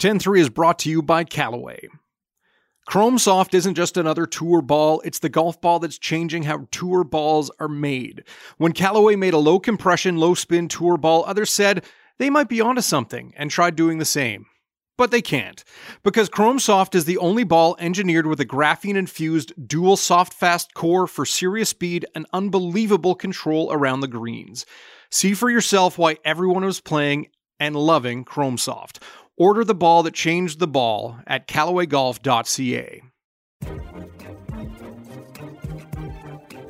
10-3 0.00 0.40
is 0.40 0.48
brought 0.48 0.78
to 0.78 0.88
you 0.88 1.02
by 1.02 1.24
Callaway. 1.24 1.86
Chrome 2.86 3.18
Soft 3.18 3.52
isn't 3.52 3.74
just 3.74 3.98
another 3.98 4.24
tour 4.24 4.62
ball, 4.62 5.02
it's 5.04 5.18
the 5.18 5.28
golf 5.28 5.60
ball 5.60 5.78
that's 5.78 5.98
changing 5.98 6.44
how 6.44 6.66
tour 6.70 7.04
balls 7.04 7.50
are 7.60 7.68
made. 7.68 8.24
When 8.56 8.72
Callaway 8.72 9.16
made 9.16 9.34
a 9.34 9.38
low 9.38 9.60
compression, 9.60 10.16
low 10.16 10.32
spin 10.32 10.68
tour 10.68 10.96
ball, 10.96 11.22
others 11.26 11.50
said 11.50 11.84
they 12.18 12.30
might 12.30 12.48
be 12.48 12.62
onto 12.62 12.80
something 12.80 13.34
and 13.36 13.50
tried 13.50 13.76
doing 13.76 13.98
the 13.98 14.06
same. 14.06 14.46
But 14.96 15.10
they 15.10 15.20
can't, 15.20 15.62
because 16.02 16.30
Chrome 16.30 16.58
Soft 16.58 16.94
is 16.94 17.04
the 17.04 17.18
only 17.18 17.44
ball 17.44 17.76
engineered 17.78 18.26
with 18.26 18.40
a 18.40 18.46
graphene 18.46 18.96
infused 18.96 19.52
dual 19.68 19.98
soft 19.98 20.32
fast 20.32 20.72
core 20.72 21.06
for 21.06 21.26
serious 21.26 21.68
speed 21.68 22.06
and 22.14 22.26
unbelievable 22.32 23.14
control 23.14 23.70
around 23.70 24.00
the 24.00 24.08
greens. 24.08 24.64
See 25.10 25.34
for 25.34 25.50
yourself 25.50 25.98
why 25.98 26.16
everyone 26.24 26.64
was 26.64 26.80
playing 26.80 27.28
and 27.60 27.76
loving 27.76 28.24
Chrome 28.24 28.58
Soft. 28.58 29.02
Order 29.40 29.64
the 29.64 29.74
ball 29.74 30.02
that 30.02 30.12
changed 30.12 30.58
the 30.58 30.66
ball 30.66 31.16
at 31.26 31.48
CallawayGolf.ca. 31.48 33.02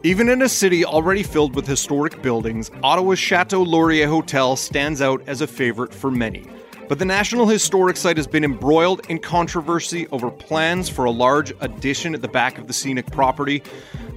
Even 0.05 0.29
in 0.29 0.41
a 0.41 0.49
city 0.49 0.85
already 0.85 1.25
filled 1.25 1.57
with 1.57 1.67
historic 1.67 2.23
buildings, 2.23 2.71
Ottawa's 2.85 3.19
Chateau 3.19 3.65
Laurier 3.65 4.07
Hotel 4.07 4.55
stands 4.55 5.03
out 5.03 5.21
as 5.27 5.41
a 5.41 5.49
favorite 5.49 5.93
for 5.93 6.13
many. 6.13 6.47
But 6.89 7.01
the 7.01 7.05
National 7.05 7.47
Historic 7.47 7.97
Site 7.97 8.17
has 8.17 8.29
been 8.29 8.45
embroiled 8.45 9.05
in 9.09 9.19
controversy 9.19 10.07
over 10.13 10.31
plans 10.31 10.89
for 10.89 11.07
a 11.07 11.11
large 11.11 11.53
addition 11.61 12.15
at 12.15 12.23
the 12.23 12.29
back 12.29 12.57
of 12.57 12.69
the 12.69 12.73
scenic 12.73 13.07
property. 13.11 13.65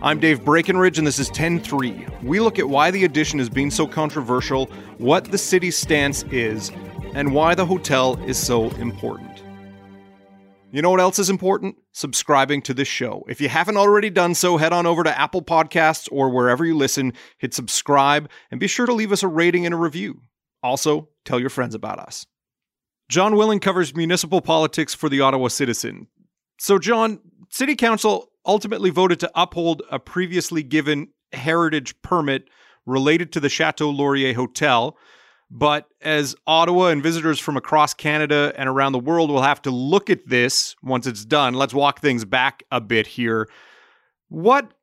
I'm 0.03 0.19
Dave 0.19 0.41
Breakenridge, 0.41 0.99
and 0.99 1.07
this 1.07 1.17
is 1.17 1.29
10 1.29 1.59
3. 1.59 2.05
We 2.21 2.39
look 2.39 2.59
at 2.59 2.69
why 2.69 2.91
the 2.91 3.03
addition 3.03 3.39
has 3.39 3.49
been 3.49 3.71
so 3.71 3.87
controversial, 3.87 4.67
what 4.99 5.31
the 5.31 5.39
city's 5.39 5.77
stance 5.77 6.23
is, 6.31 6.71
and 7.13 7.33
why 7.33 7.55
the 7.55 7.65
hotel 7.65 8.21
is 8.25 8.37
so 8.37 8.69
important. 8.71 9.43
You 10.71 10.81
know 10.81 10.89
what 10.89 10.99
else 10.99 11.19
is 11.19 11.29
important? 11.29 11.75
Subscribing 11.91 12.63
to 12.63 12.73
this 12.73 12.87
show. 12.87 13.23
If 13.27 13.39
you 13.39 13.47
haven't 13.47 13.77
already 13.77 14.09
done 14.09 14.33
so, 14.33 14.57
head 14.57 14.73
on 14.73 14.87
over 14.87 15.03
to 15.03 15.19
Apple 15.19 15.43
Podcasts 15.43 16.09
or 16.11 16.31
wherever 16.31 16.65
you 16.65 16.75
listen, 16.75 17.13
hit 17.37 17.53
subscribe, 17.53 18.27
and 18.49 18.59
be 18.59 18.65
sure 18.65 18.87
to 18.87 18.93
leave 18.93 19.11
us 19.11 19.21
a 19.21 19.27
rating 19.27 19.67
and 19.67 19.75
a 19.75 19.77
review. 19.77 20.21
Also, 20.63 21.09
tell 21.25 21.39
your 21.39 21.51
friends 21.51 21.75
about 21.75 21.99
us. 21.99 22.25
Jon 23.07 23.35
Willing 23.35 23.59
covers 23.59 23.95
municipal 23.95 24.41
politics 24.41 24.95
for 24.95 25.09
the 25.09 25.21
Ottawa 25.21 25.49
Citizen. 25.49 26.07
So, 26.59 26.79
Jon, 26.79 27.19
City 27.49 27.75
Council 27.75 28.29
ultimately 28.43 28.89
voted 28.89 29.19
to 29.19 29.31
uphold 29.35 29.83
a 29.91 29.99
previously 29.99 30.63
given 30.63 31.09
heritage 31.33 32.01
permit 32.01 32.45
related 32.87 33.31
to 33.33 33.39
the 33.39 33.49
Chateau 33.49 33.91
Laurier 33.91 34.33
Hotel. 34.33 34.97
But 35.49 35.87
as 36.01 36.35
Ottawa 36.47 36.87
and 36.87 37.03
visitors 37.03 37.39
from 37.39 37.57
across 37.57 37.93
Canada 37.93 38.53
and 38.57 38.67
around 38.67 38.93
the 38.93 38.99
world 38.99 39.29
will 39.29 39.43
have 39.43 39.61
to 39.63 39.71
look 39.71 40.09
at 40.09 40.27
this 40.27 40.75
once 40.81 41.05
it's 41.05 41.25
done, 41.25 41.53
let's 41.53 41.73
walk 41.73 41.99
things 41.99 42.25
back 42.25 42.63
a 42.71 42.81
bit 42.81 43.05
here. 43.05 43.47
What 44.29 44.73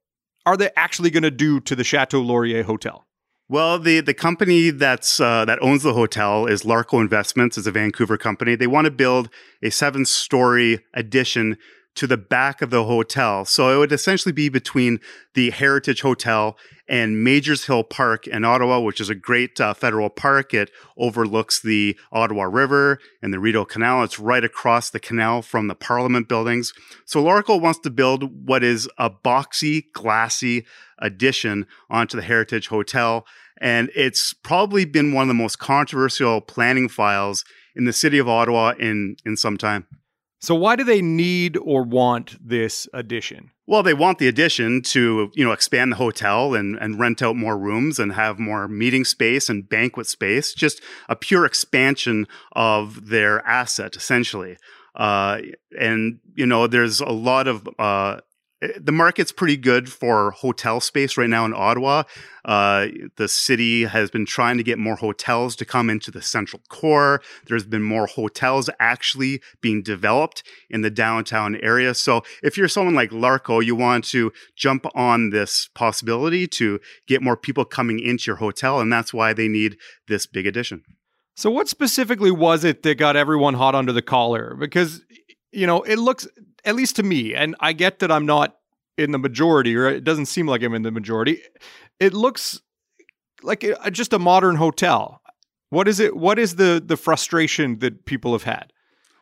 are 0.46 0.56
they 0.56 0.70
actually 0.76 1.10
going 1.10 1.24
to 1.24 1.30
do 1.30 1.60
to 1.60 1.74
the 1.74 1.84
Chateau 1.84 2.20
Laurier 2.20 2.62
Hotel? 2.62 3.04
Well, 3.48 3.80
the 3.80 4.00
the 4.00 4.14
company 4.14 4.70
that's 4.70 5.18
uh, 5.18 5.44
that 5.44 5.60
owns 5.60 5.82
the 5.82 5.92
hotel 5.92 6.46
is 6.46 6.62
Larco 6.62 7.00
Investments. 7.00 7.58
It's 7.58 7.66
a 7.66 7.72
Vancouver 7.72 8.16
company. 8.16 8.54
They 8.54 8.68
want 8.68 8.84
to 8.84 8.92
build 8.92 9.28
a 9.60 9.70
seven 9.70 10.04
story 10.04 10.84
addition 10.94 11.58
to 11.96 12.06
the 12.06 12.16
back 12.16 12.62
of 12.62 12.70
the 12.70 12.84
hotel. 12.84 13.44
So 13.44 13.74
it 13.74 13.78
would 13.78 13.92
essentially 13.92 14.32
be 14.32 14.48
between 14.48 15.00
the 15.34 15.50
Heritage 15.50 16.02
Hotel 16.02 16.56
and 16.88 17.22
Majors 17.22 17.66
Hill 17.66 17.84
Park 17.84 18.26
in 18.26 18.44
Ottawa, 18.44 18.80
which 18.80 19.00
is 19.00 19.08
a 19.08 19.14
great 19.14 19.60
uh, 19.60 19.74
federal 19.74 20.10
park. 20.10 20.54
It 20.54 20.70
overlooks 20.96 21.60
the 21.60 21.98
Ottawa 22.12 22.44
River 22.44 22.98
and 23.22 23.32
the 23.32 23.38
Rideau 23.38 23.64
Canal. 23.64 24.02
It's 24.02 24.18
right 24.18 24.44
across 24.44 24.90
the 24.90 25.00
canal 25.00 25.42
from 25.42 25.68
the 25.68 25.74
Parliament 25.74 26.28
buildings. 26.28 26.72
So 27.04 27.22
Larco 27.22 27.60
wants 27.60 27.80
to 27.80 27.90
build 27.90 28.48
what 28.48 28.64
is 28.64 28.88
a 28.98 29.10
boxy, 29.10 29.84
glassy 29.92 30.66
addition 30.98 31.66
onto 31.88 32.16
the 32.16 32.24
Heritage 32.24 32.68
Hotel. 32.68 33.26
And 33.60 33.90
it's 33.94 34.32
probably 34.32 34.84
been 34.84 35.12
one 35.12 35.22
of 35.22 35.28
the 35.28 35.34
most 35.34 35.58
controversial 35.58 36.40
planning 36.40 36.88
files 36.88 37.44
in 37.76 37.84
the 37.84 37.92
city 37.92 38.18
of 38.18 38.28
Ottawa 38.28 38.74
in, 38.78 39.16
in 39.24 39.36
some 39.36 39.56
time. 39.56 39.86
So 40.40 40.54
why 40.54 40.74
do 40.74 40.84
they 40.84 41.02
need 41.02 41.58
or 41.58 41.82
want 41.82 42.36
this 42.46 42.88
addition? 42.94 43.50
Well, 43.66 43.82
they 43.82 43.94
want 43.94 44.18
the 44.18 44.26
addition 44.26 44.82
to, 44.82 45.30
you 45.34 45.44
know, 45.44 45.52
expand 45.52 45.92
the 45.92 45.96
hotel 45.96 46.54
and, 46.54 46.76
and 46.76 46.98
rent 46.98 47.22
out 47.22 47.36
more 47.36 47.58
rooms 47.58 47.98
and 47.98 48.14
have 48.14 48.38
more 48.38 48.66
meeting 48.66 49.04
space 49.04 49.48
and 49.48 49.68
banquet 49.68 50.06
space. 50.06 50.54
Just 50.54 50.82
a 51.08 51.14
pure 51.14 51.44
expansion 51.44 52.26
of 52.52 53.10
their 53.10 53.46
asset, 53.46 53.96
essentially. 53.96 54.56
Uh, 54.94 55.40
and 55.78 56.18
you 56.34 56.46
know, 56.46 56.66
there's 56.66 57.00
a 57.00 57.10
lot 57.10 57.46
of 57.46 57.68
uh, 57.78 58.20
the 58.78 58.92
market's 58.92 59.32
pretty 59.32 59.56
good 59.56 59.90
for 59.90 60.32
hotel 60.32 60.80
space 60.80 61.16
right 61.16 61.30
now 61.30 61.44
in 61.44 61.54
Ottawa. 61.54 62.02
Uh, 62.44 62.88
the 63.16 63.28
city 63.28 63.84
has 63.84 64.10
been 64.10 64.26
trying 64.26 64.58
to 64.58 64.62
get 64.62 64.78
more 64.78 64.96
hotels 64.96 65.56
to 65.56 65.64
come 65.64 65.88
into 65.88 66.10
the 66.10 66.20
central 66.20 66.62
core. 66.68 67.22
There's 67.46 67.64
been 67.64 67.82
more 67.82 68.06
hotels 68.06 68.68
actually 68.78 69.40
being 69.60 69.82
developed 69.82 70.42
in 70.68 70.82
the 70.82 70.90
downtown 70.90 71.56
area. 71.56 71.94
So 71.94 72.22
if 72.42 72.58
you're 72.58 72.68
someone 72.68 72.94
like 72.94 73.10
Larco, 73.10 73.64
you 73.64 73.74
want 73.74 74.04
to 74.06 74.32
jump 74.56 74.86
on 74.94 75.30
this 75.30 75.68
possibility 75.74 76.46
to 76.48 76.80
get 77.06 77.22
more 77.22 77.36
people 77.36 77.64
coming 77.64 77.98
into 77.98 78.24
your 78.26 78.36
hotel, 78.36 78.80
and 78.80 78.92
that's 78.92 79.14
why 79.14 79.32
they 79.32 79.48
need 79.48 79.78
this 80.06 80.26
big 80.26 80.46
addition. 80.46 80.82
So 81.34 81.50
what 81.50 81.68
specifically 81.68 82.30
was 82.30 82.64
it 82.64 82.82
that 82.82 82.98
got 82.98 83.16
everyone 83.16 83.54
hot 83.54 83.74
under 83.74 83.92
the 83.92 84.02
collar? 84.02 84.54
Because 84.58 85.02
you 85.52 85.66
know, 85.66 85.82
it 85.82 85.96
looks 85.96 86.28
at 86.64 86.74
least 86.74 86.96
to 86.96 87.02
me, 87.02 87.34
and 87.34 87.56
I 87.60 87.72
get 87.72 87.98
that 88.00 88.10
I'm 88.10 88.26
not 88.26 88.56
in 88.98 89.12
the 89.12 89.18
majority, 89.18 89.76
or 89.76 89.86
it 89.86 90.04
doesn't 90.04 90.26
seem 90.26 90.46
like 90.46 90.62
I'm 90.62 90.74
in 90.74 90.82
the 90.82 90.90
majority. 90.90 91.42
It 91.98 92.12
looks 92.12 92.60
like 93.42 93.64
just 93.92 94.12
a 94.12 94.18
modern 94.18 94.56
hotel. 94.56 95.22
What 95.70 95.88
is 95.88 96.00
it? 96.00 96.16
What 96.16 96.38
is 96.38 96.56
the 96.56 96.82
the 96.84 96.96
frustration 96.96 97.78
that 97.78 98.04
people 98.04 98.32
have 98.32 98.42
had? 98.42 98.72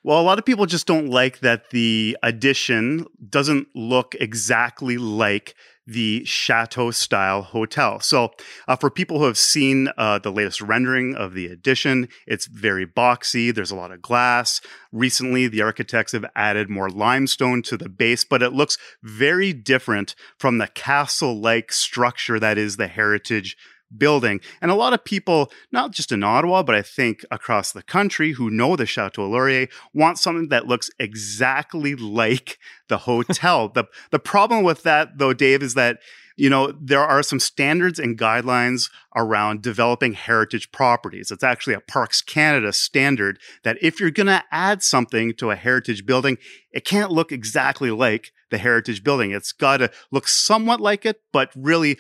Well, 0.03 0.21
a 0.21 0.23
lot 0.23 0.39
of 0.39 0.45
people 0.45 0.67
just 0.67 0.87
don't 0.87 1.09
like 1.09 1.41
that 1.41 1.71
the 1.71 2.17
addition 2.23 3.05
doesn't 3.29 3.69
look 3.75 4.15
exactly 4.19 4.97
like 4.97 5.55
the 5.89 6.23
chateau 6.27 6.91
style 6.91 7.41
hotel. 7.41 7.99
So, 8.01 8.31
uh, 8.69 8.77
for 8.77 8.91
people 8.91 9.19
who 9.19 9.25
have 9.25 9.39
seen 9.39 9.89
uh, 9.97 10.19
the 10.19 10.31
latest 10.31 10.61
rendering 10.61 11.15
of 11.15 11.33
the 11.33 11.47
addition, 11.47 12.09
it's 12.27 12.47
very 12.47 12.87
boxy. 12.87 13.55
There's 13.55 13.71
a 13.71 13.77
lot 13.77 13.91
of 13.91 14.03
glass. 14.03 14.61
Recently, 14.93 15.49
the 15.49 15.63
architects 15.63 16.13
have 16.13 16.27
added 16.37 16.69
more 16.69 16.91
limestone 16.91 17.63
to 17.63 17.79
the 17.79 17.89
base, 17.89 18.23
but 18.23 18.43
it 18.43 18.53
looks 18.53 18.77
very 19.03 19.55
different 19.55 20.15
from 20.39 20.59
the 20.59 20.69
castle 20.69 21.41
like 21.41 21.73
structure 21.73 22.39
that 22.39 22.59
is 22.59 22.77
the 22.77 22.89
heritage 22.89 23.57
building. 23.97 24.41
And 24.61 24.71
a 24.71 24.75
lot 24.75 24.93
of 24.93 25.05
people, 25.05 25.51
not 25.73 25.93
just 25.93 26.13
in 26.13 26.23
Ottawa, 26.23 26.63
but 26.63 26.75
I 26.75 26.83
think 26.83 27.25
across 27.31 27.73
the 27.73 27.83
country 27.83 28.33
who 28.33 28.51
know 28.51 28.77
the 28.77 28.87
Chateau 28.87 29.29
Laurier 29.29 29.69
want 29.95 30.19
something 30.19 30.49
that 30.49 30.67
looks 30.67 30.91
exactly 30.99 31.95
like 31.95 32.59
the 32.89 32.99
hotel. 32.99 33.69
the 33.75 33.85
the 34.11 34.19
problem 34.19 34.65
with 34.65 34.83
that 34.83 35.19
though, 35.19 35.33
Dave, 35.33 35.63
is 35.63 35.75
that 35.75 35.99
you 36.39 36.49
know, 36.49 36.73
there 36.81 37.05
are 37.05 37.25
some 37.25 37.41
standards 37.41 37.99
and 37.99 38.17
guidelines 38.17 38.91
around 39.17 39.61
developing 39.61 40.13
heritage 40.13 40.71
properties. 40.71 41.33
It's 41.33 41.43
actually 41.43 41.75
a 41.75 41.81
Parks 41.81 42.23
Canada 42.23 42.73
standard 42.73 43.41
that 43.65 43.77
if 43.83 43.99
you're 43.99 44.13
going 44.13 44.29
to 44.29 44.45
add 44.53 44.85
something 44.85 45.35
to 45.35 45.51
a 45.51 45.57
heritage 45.57 46.07
building, 46.07 46.39
it 46.71 46.85
can't 46.85 47.11
look 47.11 47.33
exactly 47.33 47.91
like 47.91 48.33
the 48.53 48.59
heritage 48.59 49.03
building. 49.03 49.33
It's 49.33 49.51
got 49.51 49.79
to 49.79 49.91
look 50.13 50.29
somewhat 50.29 50.81
like 50.81 51.05
it, 51.05 51.23
but 51.33 51.51
really 51.57 51.99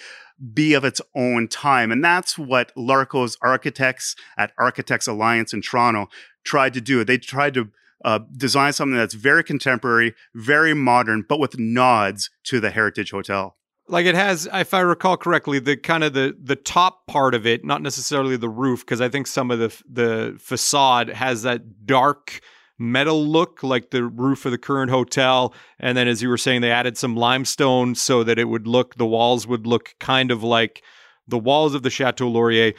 be 0.52 0.74
of 0.74 0.84
its 0.84 1.00
own 1.14 1.48
time. 1.48 1.90
And 1.90 2.04
that's 2.04 2.38
what 2.38 2.72
Larco's 2.76 3.36
architects 3.42 4.14
at 4.36 4.52
Architects 4.58 5.06
Alliance 5.06 5.52
in 5.52 5.62
Toronto 5.62 6.08
tried 6.44 6.74
to 6.74 6.80
do. 6.80 7.04
They 7.04 7.18
tried 7.18 7.54
to 7.54 7.70
uh, 8.04 8.20
design 8.36 8.72
something 8.72 8.96
that's 8.96 9.14
very 9.14 9.42
contemporary, 9.42 10.14
very 10.34 10.74
modern, 10.74 11.24
but 11.28 11.40
with 11.40 11.58
nods 11.58 12.30
to 12.44 12.60
the 12.60 12.70
Heritage 12.70 13.10
Hotel. 13.10 13.56
Like 13.88 14.06
it 14.06 14.14
has, 14.14 14.46
if 14.52 14.74
I 14.74 14.80
recall 14.80 15.16
correctly, 15.16 15.58
the 15.58 15.76
kind 15.76 16.04
of 16.04 16.12
the 16.12 16.36
the 16.38 16.56
top 16.56 17.06
part 17.06 17.34
of 17.34 17.46
it, 17.46 17.64
not 17.64 17.80
necessarily 17.80 18.36
the 18.36 18.48
roof, 18.48 18.80
because 18.80 19.00
I 19.00 19.08
think 19.08 19.26
some 19.26 19.50
of 19.50 19.58
the 19.58 19.82
the 19.90 20.36
facade 20.38 21.08
has 21.08 21.42
that 21.42 21.86
dark 21.86 22.40
metal 22.78 23.26
look 23.26 23.62
like 23.62 23.90
the 23.90 24.04
roof 24.04 24.46
of 24.46 24.52
the 24.52 24.58
current 24.58 24.90
hotel. 24.90 25.52
And 25.78 25.96
then, 25.96 26.08
as 26.08 26.22
you 26.22 26.28
were 26.28 26.38
saying, 26.38 26.60
they 26.60 26.70
added 26.70 26.96
some 26.96 27.16
limestone 27.16 27.94
so 27.94 28.22
that 28.24 28.38
it 28.38 28.44
would 28.44 28.66
look, 28.66 28.94
the 28.94 29.06
walls 29.06 29.46
would 29.46 29.66
look 29.66 29.94
kind 29.98 30.30
of 30.30 30.42
like 30.42 30.82
the 31.26 31.38
walls 31.38 31.74
of 31.74 31.82
the 31.82 31.90
Chateau 31.90 32.28
Laurier. 32.28 32.72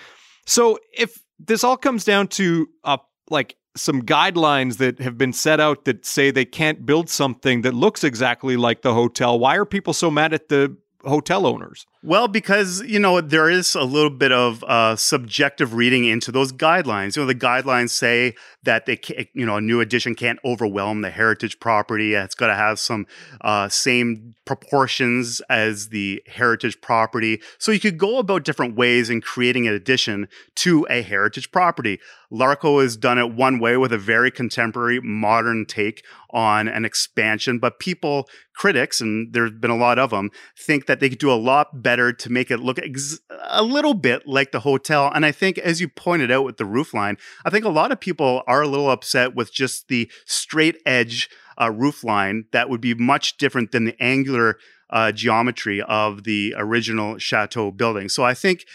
So, 0.45 0.79
if 0.93 1.23
this 1.37 1.63
all 1.63 1.77
comes 1.77 2.03
down 2.03 2.27
to 2.29 2.67
uh, 2.83 2.97
like 3.29 3.55
some 3.75 4.01
guidelines 4.01 4.77
that 4.77 4.99
have 4.99 5.17
been 5.17 5.33
set 5.33 5.59
out 5.59 5.85
that 5.85 6.05
say 6.05 6.31
they 6.31 6.45
can't 6.45 6.85
build 6.85 7.09
something 7.09 7.61
that 7.61 7.73
looks 7.73 8.03
exactly 8.03 8.57
like 8.57 8.81
the 8.81 8.93
hotel, 8.93 9.37
why 9.37 9.55
are 9.55 9.65
people 9.65 9.93
so 9.93 10.09
mad 10.09 10.33
at 10.33 10.49
the 10.49 10.75
hotel 11.03 11.45
owners? 11.45 11.85
Well, 12.01 12.29
because 12.29 12.81
you 12.83 12.97
know 12.97 13.19
there 13.19 13.49
is 13.49 13.75
a 13.75 13.83
little 13.83 14.09
bit 14.09 14.31
of 14.31 14.63
uh, 14.63 14.95
subjective 14.95 15.73
reading 15.73 16.05
into 16.05 16.31
those 16.31 16.53
guidelines. 16.53 17.17
You 17.17 17.23
know, 17.23 17.27
the 17.27 17.35
guidelines 17.35 17.89
say 17.89 18.35
that 18.63 18.85
they, 18.85 18.99
you 19.33 19.45
know, 19.45 19.57
a 19.57 19.61
new 19.61 19.81
addition 19.81 20.15
can't 20.15 20.39
overwhelm 20.45 21.01
the 21.01 21.09
heritage 21.09 21.59
property. 21.59 22.13
It's 22.13 22.35
got 22.35 22.47
to 22.47 22.55
have 22.55 22.79
some 22.79 23.05
uh, 23.41 23.67
same 23.67 24.35
proportions 24.45 25.41
as 25.49 25.89
the 25.89 26.23
heritage 26.25 26.79
property. 26.81 27.41
So 27.57 27.71
you 27.71 27.79
could 27.79 27.97
go 27.97 28.17
about 28.17 28.45
different 28.45 28.75
ways 28.75 29.09
in 29.09 29.21
creating 29.21 29.67
an 29.67 29.73
addition 29.73 30.27
to 30.55 30.87
a 30.89 31.01
heritage 31.01 31.51
property. 31.51 31.99
Larco 32.31 32.81
has 32.81 32.95
done 32.95 33.17
it 33.17 33.33
one 33.33 33.59
way 33.59 33.75
with 33.77 33.91
a 33.91 33.97
very 33.97 34.31
contemporary, 34.31 34.99
modern 35.01 35.65
take 35.65 36.05
on 36.31 36.67
an 36.67 36.85
expansion, 36.85 37.59
but 37.59 37.79
people, 37.79 38.29
critics, 38.55 39.01
and 39.01 39.33
there's 39.33 39.51
been 39.51 39.71
a 39.71 39.77
lot 39.77 39.97
of 39.97 40.11
them, 40.11 40.29
think 40.57 40.85
that 40.85 40.99
they 40.99 41.09
could 41.09 41.17
do 41.17 41.31
a 41.31 41.33
lot 41.33 41.81
better 41.81 41.88
to 41.97 42.31
make 42.31 42.51
it 42.51 42.59
look 42.59 42.79
ex- 42.79 43.19
a 43.47 43.63
little 43.63 43.93
bit 43.93 44.27
like 44.27 44.51
the 44.51 44.61
hotel. 44.61 45.11
And 45.13 45.25
I 45.25 45.31
think, 45.31 45.57
as 45.57 45.81
you 45.81 45.87
pointed 45.87 46.31
out 46.31 46.45
with 46.45 46.57
the 46.57 46.63
roofline, 46.63 47.17
I 47.45 47.49
think 47.49 47.65
a 47.65 47.69
lot 47.69 47.91
of 47.91 47.99
people 47.99 48.43
are 48.47 48.61
a 48.61 48.67
little 48.67 48.89
upset 48.89 49.35
with 49.35 49.53
just 49.53 49.87
the 49.87 50.11
straight 50.25 50.77
edge 50.85 51.29
uh, 51.57 51.69
roofline 51.69 52.43
that 52.51 52.69
would 52.69 52.81
be 52.81 52.93
much 52.93 53.37
different 53.37 53.71
than 53.71 53.85
the 53.85 54.01
angular 54.01 54.57
uh, 54.89 55.11
geometry 55.11 55.81
of 55.81 56.23
the 56.23 56.55
original 56.57 57.17
chateau 57.17 57.71
building. 57.71 58.09
So 58.09 58.23
I 58.23 58.33
think 58.33 58.65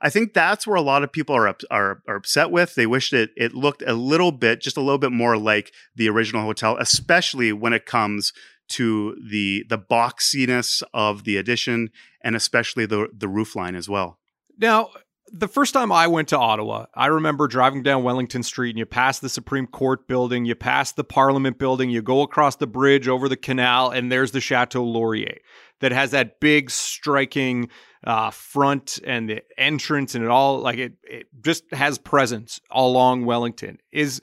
I 0.00 0.10
think 0.10 0.34
that's 0.34 0.66
where 0.66 0.76
a 0.76 0.82
lot 0.82 1.02
of 1.02 1.12
people 1.12 1.34
are, 1.34 1.56
are, 1.70 2.02
are 2.06 2.16
upset 2.16 2.50
with. 2.50 2.74
They 2.74 2.86
wish 2.86 3.08
that 3.10 3.30
it 3.36 3.54
looked 3.54 3.82
a 3.86 3.94
little 3.94 4.32
bit, 4.32 4.60
just 4.60 4.76
a 4.76 4.82
little 4.82 4.98
bit 4.98 5.12
more 5.12 5.38
like 5.38 5.72
the 5.96 6.10
original 6.10 6.42
hotel, 6.42 6.76
especially 6.78 7.54
when 7.54 7.72
it 7.72 7.86
comes 7.86 8.34
to 8.66 9.16
the 9.30 9.64
the 9.68 9.78
boxiness 9.78 10.82
of 10.92 11.24
the 11.24 11.36
addition 11.36 11.90
and 12.24 12.34
especially 12.34 12.86
the 12.86 13.08
the 13.16 13.28
roof 13.28 13.54
line 13.54 13.76
as 13.76 13.88
well. 13.88 14.18
Now, 14.58 14.90
the 15.32 15.48
first 15.48 15.74
time 15.74 15.92
I 15.92 16.06
went 16.06 16.28
to 16.28 16.38
Ottawa, 16.38 16.86
I 16.94 17.06
remember 17.06 17.46
driving 17.46 17.82
down 17.82 18.02
Wellington 18.02 18.42
Street 18.42 18.70
and 18.70 18.78
you 18.78 18.86
pass 18.86 19.18
the 19.18 19.28
Supreme 19.28 19.66
Court 19.66 20.06
building, 20.08 20.44
you 20.44 20.54
pass 20.54 20.92
the 20.92 21.04
Parliament 21.04 21.58
building, 21.58 21.90
you 21.90 22.02
go 22.02 22.22
across 22.22 22.56
the 22.56 22.66
bridge 22.66 23.08
over 23.08 23.28
the 23.28 23.36
canal, 23.36 23.90
and 23.90 24.10
there's 24.10 24.32
the 24.32 24.40
Chateau 24.40 24.84
Laurier 24.84 25.38
that 25.80 25.92
has 25.92 26.12
that 26.12 26.40
big 26.40 26.70
striking 26.70 27.68
uh, 28.04 28.30
front 28.30 28.98
and 29.04 29.28
the 29.28 29.42
entrance 29.58 30.14
and 30.14 30.24
it 30.24 30.30
all 30.30 30.60
like 30.60 30.78
it, 30.78 30.92
it 31.02 31.26
just 31.42 31.64
has 31.72 31.98
presence 31.98 32.60
along 32.70 33.24
Wellington. 33.24 33.78
Is 33.92 34.20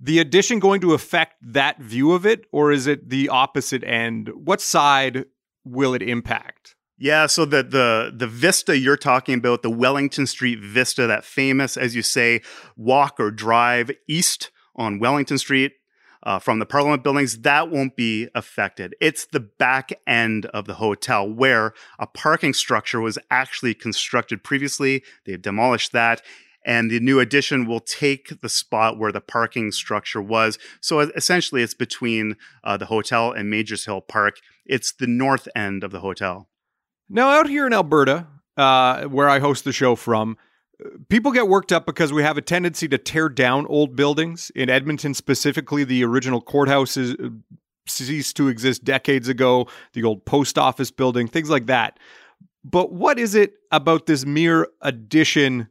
the 0.00 0.18
addition 0.18 0.60
going 0.60 0.80
to 0.80 0.94
affect 0.94 1.34
that 1.42 1.80
view 1.80 2.12
of 2.12 2.26
it 2.26 2.46
or 2.52 2.72
is 2.72 2.86
it 2.86 3.10
the 3.10 3.28
opposite 3.28 3.84
end? 3.84 4.30
What 4.34 4.60
side 4.60 5.24
will 5.64 5.94
it 5.94 6.02
impact? 6.02 6.76
Yeah, 6.96 7.26
so 7.26 7.44
the 7.44 7.62
the 7.62 8.12
the 8.16 8.28
vista 8.28 8.78
you're 8.78 8.96
talking 8.96 9.34
about, 9.34 9.62
the 9.62 9.70
Wellington 9.70 10.26
Street 10.26 10.60
vista, 10.60 11.06
that 11.06 11.24
famous, 11.24 11.76
as 11.76 11.96
you 11.96 12.02
say, 12.02 12.40
walk 12.76 13.18
or 13.18 13.30
drive 13.30 13.90
east 14.06 14.50
on 14.76 15.00
Wellington 15.00 15.38
Street 15.38 15.72
uh, 16.22 16.38
from 16.38 16.58
the 16.58 16.66
Parliament 16.66 17.02
buildings, 17.02 17.40
that 17.40 17.70
won't 17.70 17.96
be 17.96 18.28
affected. 18.34 18.94
It's 19.00 19.26
the 19.26 19.40
back 19.40 19.92
end 20.06 20.46
of 20.46 20.66
the 20.66 20.74
hotel 20.74 21.28
where 21.28 21.74
a 21.98 22.06
parking 22.06 22.54
structure 22.54 23.00
was 23.00 23.18
actually 23.30 23.74
constructed 23.74 24.44
previously. 24.44 25.02
They've 25.26 25.40
demolished 25.40 25.92
that. 25.92 26.22
And 26.66 26.90
the 26.90 26.98
new 26.98 27.20
addition 27.20 27.66
will 27.66 27.80
take 27.80 28.40
the 28.40 28.48
spot 28.48 28.98
where 28.98 29.12
the 29.12 29.20
parking 29.20 29.70
structure 29.70 30.22
was. 30.22 30.58
So 30.80 31.00
essentially, 31.00 31.62
it's 31.62 31.74
between 31.74 32.36
uh, 32.62 32.78
the 32.78 32.86
hotel 32.86 33.32
and 33.32 33.50
Majors 33.50 33.84
Hill 33.84 34.00
Park. 34.00 34.38
It's 34.64 34.90
the 34.90 35.06
north 35.06 35.46
end 35.54 35.84
of 35.84 35.90
the 35.90 36.00
hotel. 36.00 36.48
Now, 37.08 37.30
out 37.30 37.48
here 37.48 37.66
in 37.66 37.72
Alberta, 37.72 38.26
uh, 38.56 39.04
where 39.04 39.28
I 39.28 39.38
host 39.38 39.64
the 39.64 39.72
show 39.72 39.94
from, 39.94 40.36
people 41.08 41.32
get 41.32 41.48
worked 41.48 41.72
up 41.72 41.86
because 41.86 42.12
we 42.12 42.22
have 42.22 42.36
a 42.38 42.42
tendency 42.42 42.88
to 42.88 42.98
tear 42.98 43.28
down 43.28 43.66
old 43.66 43.94
buildings. 43.96 44.50
In 44.54 44.70
Edmonton, 44.70 45.14
specifically, 45.14 45.84
the 45.84 46.04
original 46.04 46.40
courthouse 46.40 46.96
is, 46.96 47.14
uh, 47.14 47.28
ceased 47.86 48.36
to 48.36 48.48
exist 48.48 48.84
decades 48.84 49.28
ago, 49.28 49.68
the 49.92 50.02
old 50.02 50.24
post 50.24 50.56
office 50.56 50.90
building, 50.90 51.28
things 51.28 51.50
like 51.50 51.66
that. 51.66 51.98
But 52.64 52.92
what 52.92 53.18
is 53.18 53.34
it 53.34 53.54
about 53.70 54.06
this 54.06 54.24
mere 54.24 54.68
addition 54.80 55.68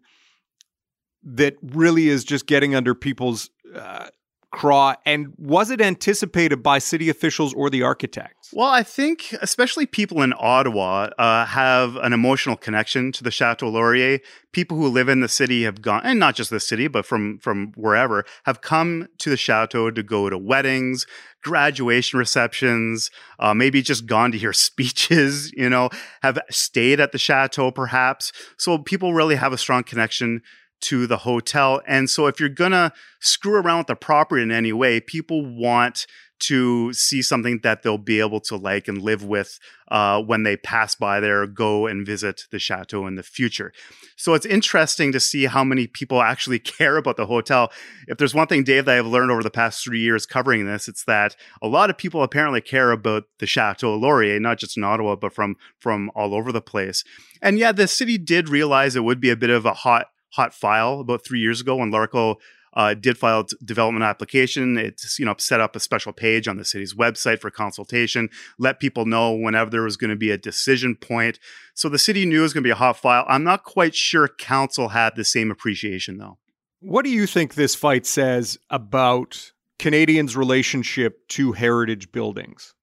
that 1.24 1.56
really 1.62 2.10
is 2.10 2.24
just 2.24 2.46
getting 2.46 2.76
under 2.76 2.94
people's 2.94 3.50
uh, 3.76 4.10
craw? 4.54 4.96
And 5.06 5.34
was 5.38 5.72
it 5.72 5.82
anticipated 5.82 6.64
by 6.64 6.78
city 6.78 7.10
officials 7.10 7.54
or 7.54 7.70
the 7.70 7.82
architects? 7.82 8.52
Well, 8.54 8.70
I 8.70 8.84
think 8.84 9.34
especially 9.42 9.88
people 9.88 10.22
in 10.22 10.34
Ottawa 10.38 11.10
uh, 11.18 11.46
have 11.46 11.96
an 11.98 12.14
emotional 12.14 12.56
connection 12.56 13.12
to 13.14 13.24
the 13.24 13.32
Chateau 13.32 13.68
Laurier. 13.68 14.20
People 14.52 14.78
who 14.78 14.88
live 14.88 15.10
in 15.10 15.22
the 15.22 15.28
city 15.28 15.64
have 15.64 15.82
gone, 15.82 16.02
and 16.04 16.20
not 16.20 16.36
just 16.36 16.52
the 16.52 16.60
city, 16.60 16.88
but 16.88 17.06
from 17.06 17.40
from 17.40 17.74
wherever, 17.76 18.24
have 18.46 18.62
come 18.62 19.08
to 19.18 19.32
the 19.32 19.38
chateau 19.38 19.90
to 19.90 20.04
go 20.04 20.30
to 20.30 20.38
weddings, 20.38 21.08
graduation 21.42 22.20
receptions, 22.20 23.10
uh, 23.40 23.56
maybe 23.56 23.82
just 23.82 24.06
gone 24.06 24.32
to 24.32 24.38
hear 24.38 24.54
speeches. 24.70 25.52
You 25.54 25.70
know, 25.70 25.90
have 26.22 26.38
stayed 26.52 27.00
at 27.00 27.12
the 27.12 27.18
chateau 27.18 27.72
perhaps. 27.72 28.32
So 28.58 28.78
people 28.78 29.16
really 29.16 29.36
have 29.36 29.52
a 29.52 29.58
strong 29.58 29.84
connection 29.84 30.44
to 30.84 31.08
the 31.08 31.18
hotel. 31.18 31.82
And 31.88 32.10
so 32.10 32.28
if 32.28 32.40
you're 32.40 32.50
going 32.50 32.72
to 32.72 32.92
screw 33.20 33.56
around 33.56 33.80
with 33.80 33.88
the 33.88 33.96
property 33.96 34.44
in 34.44 34.52
any 34.52 34.74
way, 34.74 35.00
people 35.00 35.46
want 35.46 36.06
to 36.40 36.92
see 36.92 37.22
something 37.22 37.60
that 37.64 37.84
they'll 37.84 37.98
be 37.98 38.20
able 38.20 38.42
to 38.42 38.58
like 38.58 38.90
and 38.90 39.02
live 39.02 39.24
with 39.24 39.60
uh, 39.90 40.22
when 40.22 40.44
they 40.44 40.58
pass 40.58 40.94
by 40.94 41.20
there, 41.20 41.48
go 41.48 41.88
and 41.88 42.06
visit 42.06 42.44
the 42.52 42.60
chateau 42.60 43.08
in 43.08 43.16
the 43.16 43.24
future. 43.24 43.72
So 44.18 44.34
it's 44.34 44.46
interesting 44.46 45.14
to 45.14 45.20
see 45.20 45.46
how 45.46 45.64
many 45.64 45.88
people 45.88 46.22
actually 46.22 46.60
care 46.60 46.98
about 46.98 47.16
the 47.16 47.28
hotel. 47.28 47.72
If 48.08 48.18
there's 48.18 48.34
one 48.34 48.48
thing, 48.48 48.64
Dave, 48.64 48.86
that 48.86 48.98
I've 48.98 49.06
learned 49.06 49.32
over 49.32 49.44
the 49.44 49.52
past 49.52 49.84
three 49.84 50.02
years 50.02 50.26
covering 50.26 50.66
this, 50.66 50.88
it's 50.88 51.06
that 51.06 51.36
a 51.62 51.68
lot 51.68 51.90
of 51.90 51.98
people 51.98 52.24
apparently 52.24 52.60
care 52.60 52.92
about 52.92 53.24
the 53.40 53.48
Chateau 53.48 53.96
Laurier, 53.96 54.40
not 54.40 54.58
just 54.58 54.76
in 54.76 54.84
Ottawa, 54.84 55.16
but 55.16 55.34
from 55.34 55.56
from 55.80 56.12
all 56.16 56.34
over 56.34 56.52
the 56.52 56.62
place. 56.62 57.04
And 57.42 57.58
yeah, 57.58 57.72
the 57.72 57.88
city 57.88 58.18
did 58.18 58.50
realize 58.50 58.96
it 58.96 59.04
would 59.04 59.22
be 59.22 59.30
a 59.30 59.38
bit 59.38 59.50
of 59.50 59.66
a 59.66 59.74
hot 59.74 60.08
hot 60.34 60.54
file 60.54 61.00
about 61.00 61.26
three 61.26 61.40
years 61.40 61.62
ago 61.62 61.76
when 61.78 61.92
Larco 61.92 62.38
uh, 62.76 62.94
did 62.96 63.18
file 63.18 63.46
development 63.64 64.04
application. 64.04 64.78
It's 64.78 65.20
you 65.20 65.26
know 65.26 65.36
set 65.38 65.62
up 65.62 65.76
a 65.76 65.80
special 65.80 66.12
page 66.12 66.48
on 66.48 66.58
the 66.58 66.66
city's 66.66 66.94
website 66.94 67.40
for 67.40 67.52
consultation, 67.52 68.30
let 68.58 68.80
people 68.80 69.06
know 69.06 69.32
whenever 69.32 69.70
there 69.70 69.84
was 69.84 69.98
going 69.98 70.10
to 70.10 70.16
be 70.16 70.32
a 70.32 70.38
decision 70.38 70.96
point. 70.96 71.40
So 71.74 71.90
the 71.90 72.00
city 72.00 72.26
knew 72.26 72.40
it 72.40 72.44
was 72.44 72.54
going 72.54 72.64
to 72.64 72.68
be 72.68 72.72
a 72.72 72.76
hot 72.76 72.98
file. 72.98 73.26
I'm 73.28 73.44
not 73.44 73.64
quite 73.64 73.96
sure 73.96 74.28
council 74.28 74.90
had 74.90 75.16
the 75.16 75.26
same 75.26 75.52
appreciation 75.52 76.18
though. 76.18 76.38
What 76.80 77.06
do 77.06 77.12
you 77.12 77.28
think 77.28 77.54
this 77.54 77.76
fight 77.76 78.06
says 78.06 78.58
about 78.70 79.54
Canadians' 79.80 80.36
relationship 80.36 81.28
to 81.30 81.54
heritage 81.54 82.12
buildings? 82.12 82.74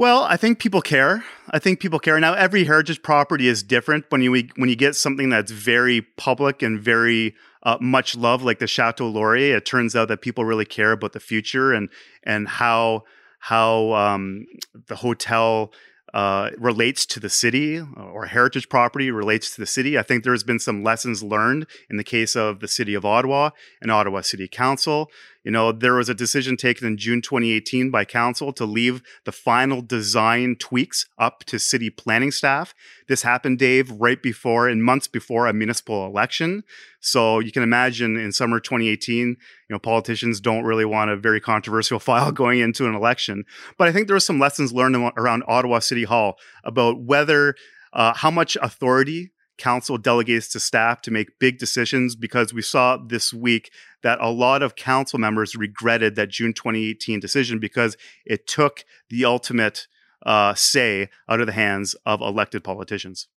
Well, 0.00 0.22
I 0.22 0.38
think 0.38 0.58
people 0.58 0.80
care. 0.80 1.26
I 1.50 1.58
think 1.58 1.78
people 1.78 1.98
care. 1.98 2.18
Now, 2.18 2.32
every 2.32 2.64
heritage 2.64 3.02
property 3.02 3.46
is 3.48 3.62
different. 3.62 4.06
When 4.08 4.22
you 4.22 4.32
when 4.56 4.70
you 4.70 4.74
get 4.74 4.96
something 4.96 5.28
that's 5.28 5.52
very 5.52 6.00
public 6.00 6.62
and 6.62 6.80
very 6.80 7.34
uh, 7.64 7.76
much 7.82 8.16
loved, 8.16 8.42
like 8.42 8.60
the 8.60 8.66
Chateau 8.66 9.06
Laurier, 9.06 9.58
it 9.58 9.66
turns 9.66 9.94
out 9.94 10.08
that 10.08 10.22
people 10.22 10.46
really 10.46 10.64
care 10.64 10.92
about 10.92 11.12
the 11.12 11.20
future 11.20 11.74
and 11.74 11.90
and 12.22 12.48
how 12.48 13.04
how 13.40 13.92
um, 13.92 14.46
the 14.86 14.96
hotel 14.96 15.70
uh, 16.14 16.48
relates 16.56 17.04
to 17.06 17.20
the 17.20 17.28
city 17.28 17.78
or 17.78 18.24
heritage 18.24 18.70
property 18.70 19.10
relates 19.10 19.54
to 19.54 19.60
the 19.60 19.66
city. 19.66 19.98
I 19.98 20.02
think 20.02 20.24
there's 20.24 20.42
been 20.42 20.58
some 20.58 20.82
lessons 20.82 21.22
learned 21.22 21.66
in 21.90 21.98
the 21.98 22.04
case 22.04 22.34
of 22.34 22.60
the 22.60 22.68
city 22.68 22.94
of 22.94 23.04
Ottawa 23.04 23.50
and 23.82 23.90
Ottawa 23.90 24.22
City 24.22 24.48
Council. 24.48 25.10
You 25.44 25.50
know, 25.50 25.72
there 25.72 25.94
was 25.94 26.10
a 26.10 26.14
decision 26.14 26.56
taken 26.56 26.86
in 26.86 26.98
June 26.98 27.22
2018 27.22 27.90
by 27.90 28.04
council 28.04 28.52
to 28.52 28.66
leave 28.66 29.02
the 29.24 29.32
final 29.32 29.80
design 29.80 30.56
tweaks 30.58 31.06
up 31.18 31.44
to 31.44 31.58
city 31.58 31.88
planning 31.88 32.30
staff. 32.30 32.74
This 33.08 33.22
happened, 33.22 33.58
Dave, 33.58 33.90
right 33.90 34.22
before 34.22 34.68
and 34.68 34.84
months 34.84 35.08
before 35.08 35.46
a 35.46 35.54
municipal 35.54 36.04
election. 36.04 36.62
So 37.00 37.38
you 37.38 37.52
can 37.52 37.62
imagine 37.62 38.18
in 38.18 38.32
summer 38.32 38.60
2018, 38.60 39.28
you 39.28 39.36
know, 39.70 39.78
politicians 39.78 40.40
don't 40.40 40.64
really 40.64 40.84
want 40.84 41.10
a 41.10 41.16
very 41.16 41.40
controversial 41.40 41.98
file 42.00 42.32
going 42.32 42.60
into 42.60 42.86
an 42.86 42.94
election. 42.94 43.44
But 43.78 43.88
I 43.88 43.92
think 43.92 44.08
there 44.08 44.14
was 44.14 44.26
some 44.26 44.38
lessons 44.38 44.74
learned 44.74 44.96
around 45.16 45.44
Ottawa 45.48 45.78
City 45.78 46.04
Hall 46.04 46.36
about 46.64 47.00
whether 47.00 47.54
uh, 47.94 48.12
how 48.14 48.30
much 48.30 48.56
authority 48.60 49.32
council 49.60 49.98
delegates 49.98 50.48
to 50.48 50.58
staff 50.58 51.02
to 51.02 51.10
make 51.10 51.38
big 51.38 51.58
decisions 51.58 52.16
because 52.16 52.52
we 52.52 52.62
saw 52.62 52.96
this 52.96 53.32
week 53.32 53.70
that 54.02 54.18
a 54.20 54.30
lot 54.30 54.62
of 54.62 54.74
council 54.74 55.18
members 55.18 55.54
regretted 55.54 56.16
that 56.16 56.30
June 56.30 56.52
2018 56.52 57.20
decision 57.20 57.58
because 57.58 57.96
it 58.24 58.46
took 58.46 58.84
the 59.10 59.24
ultimate 59.24 59.86
uh, 60.24 60.54
say 60.54 61.08
out 61.28 61.40
of 61.40 61.46
the 61.46 61.52
hands 61.52 61.94
of 62.04 62.20
elected 62.20 62.64
politicians. 62.64 63.28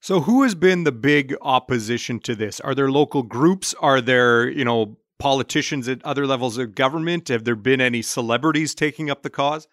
So, 0.00 0.20
who 0.20 0.42
has 0.42 0.54
been 0.54 0.84
the 0.84 0.92
big 0.92 1.34
opposition 1.42 2.20
to 2.20 2.34
this? 2.34 2.60
Are 2.60 2.74
there 2.74 2.90
local 2.90 3.22
groups? 3.22 3.74
Are 3.80 4.00
there, 4.00 4.48
you 4.48 4.64
know, 4.64 4.98
politicians 5.18 5.88
at 5.88 6.04
other 6.04 6.26
levels 6.26 6.58
of 6.58 6.74
government? 6.74 7.28
Have 7.28 7.44
there 7.44 7.56
been 7.56 7.80
any 7.80 8.02
celebrities 8.02 8.74
taking 8.74 9.10
up 9.10 9.22
the 9.22 9.30
cause? 9.30 9.66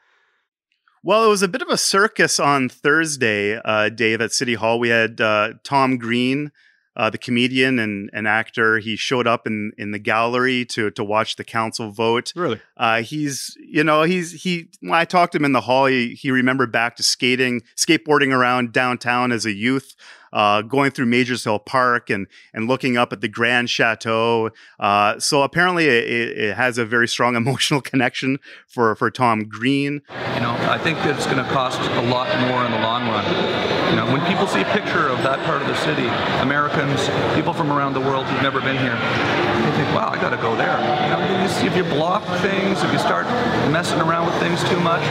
Well, 1.06 1.26
it 1.26 1.28
was 1.28 1.42
a 1.42 1.50
bit 1.50 1.62
of 1.62 1.68
a 1.68 1.76
circus 1.78 2.40
on 2.40 2.70
Thursday, 2.70 3.60
uh, 3.66 3.90
Dave, 3.90 4.22
at 4.22 4.32
City 4.32 4.54
Hall. 4.54 4.80
We 4.80 4.88
had 4.88 5.20
uh, 5.20 5.56
Tom 5.62 5.98
Green, 5.98 6.54
uh, 6.96 7.10
the 7.10 7.18
comedian 7.18 7.80
and, 7.80 8.10
and 8.14 8.28
actor. 8.28 8.80
He 8.80 8.96
showed 8.96 9.28
up 9.28 9.48
in, 9.48 9.72
in 9.78 9.92
the 9.92 10.00
gallery 10.00 10.66
to 10.66 10.92
to 10.92 11.04
watch 11.04 11.36
the 11.36 11.44
council 11.44 11.92
vote. 11.92 12.34
Really? 12.36 12.62
Uh, 12.78 13.02
he's 13.02 13.56
you 13.60 13.84
know 13.84 14.04
he's 14.04 14.44
he. 14.44 14.70
When 14.82 14.94
I 14.94 15.06
talked 15.06 15.34
to 15.34 15.38
him 15.38 15.46
in 15.46 15.54
the 15.54 15.62
hall, 15.62 15.86
he 15.86 16.16
he 16.16 16.32
remembered 16.32 16.72
back 16.72 16.96
to 16.98 17.04
skating, 17.04 17.62
skateboarding 17.76 18.34
around 18.34 18.72
downtown 18.72 19.32
as 19.32 19.46
a 19.46 19.54
youth 19.54 19.96
uh, 20.34 20.64
going 20.64 20.92
through 20.92 21.06
Majors 21.06 21.44
Hill 21.44 21.60
Park 21.60 22.10
and 22.10 22.28
and 22.54 22.68
looking 22.68 22.98
up 22.98 23.14
at 23.14 23.22
the 23.22 23.28
Grand 23.30 23.70
Chateau. 23.70 24.50
Uh, 24.80 25.20
so 25.20 25.44
apparently, 25.44 25.86
it, 25.86 26.38
it, 26.38 26.56
has 26.56 26.78
a 26.78 26.86
very 26.86 27.08
strong 27.08 27.36
emotional 27.44 27.80
connection 27.80 28.40
for 28.68 28.96
for 28.96 29.10
Tom 29.10 29.48
Green. 29.48 30.02
You 30.36 30.42
know, 30.42 30.58
I 30.70 30.80
think 30.80 30.98
that 31.00 31.16
it's 31.16 31.26
going 31.26 31.38
to 31.38 31.50
cost 31.52 31.80
a 31.80 32.02
lot 32.10 32.28
more 32.50 32.66
in 32.66 32.72
the 32.72 32.80
long 32.80 33.08
run. 33.08 33.83
You 33.94 34.00
know, 34.02 34.12
when 34.12 34.26
people 34.26 34.48
see 34.48 34.62
a 34.62 34.66
picture 34.74 35.08
of 35.08 35.22
that 35.22 35.38
part 35.46 35.62
of 35.62 35.68
the 35.68 35.76
city, 35.86 36.08
Americans, 36.42 36.98
people 37.36 37.54
from 37.54 37.72
around 37.72 37.94
the 37.94 38.02
world 38.02 38.26
who've 38.26 38.42
never 38.42 38.60
been 38.60 38.76
here, 38.76 38.98
they 38.98 39.72
think, 39.78 39.94
"Wow, 39.94 40.10
I 40.12 40.18
got 40.18 40.32
to 40.32 40.38
go 40.38 40.56
there." 40.56 40.82
You 41.06 41.10
know, 41.14 41.22
if 41.46 41.78
you 41.78 41.84
block 41.84 42.24
things, 42.42 42.82
if 42.82 42.92
you 42.92 42.98
start 42.98 43.28
messing 43.70 44.02
around 44.02 44.26
with 44.26 44.36
things 44.42 44.64
too 44.64 44.80
much, 44.80 45.04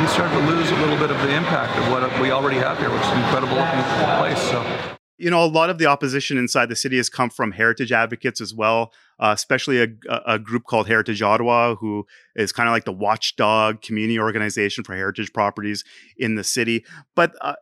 you 0.00 0.08
start 0.08 0.32
to 0.32 0.40
lose 0.40 0.68
a 0.72 0.76
little 0.82 0.96
bit 0.96 1.12
of 1.12 1.22
the 1.22 1.30
impact 1.30 1.78
of 1.78 1.88
what 1.88 2.02
we 2.18 2.32
already 2.32 2.58
have 2.58 2.80
here, 2.80 2.90
which 2.90 3.00
is 3.00 3.12
an 3.12 3.22
incredible 3.22 3.54
looking 3.54 3.84
place. 4.18 4.42
So 4.42 4.98
you 5.20 5.30
know, 5.30 5.44
a 5.44 5.46
lot 5.46 5.68
of 5.68 5.76
the 5.76 5.84
opposition 5.84 6.38
inside 6.38 6.70
the 6.70 6.76
city 6.76 6.96
has 6.96 7.10
come 7.10 7.28
from 7.28 7.52
heritage 7.52 7.92
advocates 7.92 8.40
as 8.40 8.54
well, 8.54 8.90
uh, 9.18 9.32
especially 9.34 9.82
a, 9.82 9.88
a, 10.26 10.38
group 10.38 10.64
called 10.64 10.88
Heritage 10.88 11.20
Ottawa, 11.20 11.74
who 11.74 12.06
is 12.34 12.52
kind 12.52 12.70
of 12.70 12.72
like 12.72 12.86
the 12.86 12.92
watchdog 12.92 13.82
community 13.82 14.18
organization 14.18 14.82
for 14.82 14.96
heritage 14.96 15.30
properties 15.34 15.84
in 16.16 16.36
the 16.36 16.44
city. 16.44 16.86
But 17.14 17.34
uh, 17.42 17.54